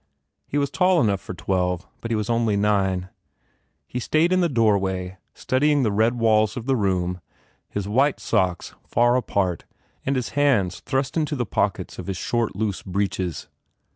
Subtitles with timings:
[0.47, 3.09] He was tall enough for twelve but he was only nine.
[3.87, 7.21] He stayed in the doorway, studying the red walls of the room,
[7.69, 9.65] his white socks far apart
[10.03, 13.47] and his hands thrust into the pockets of his short, loose breeches.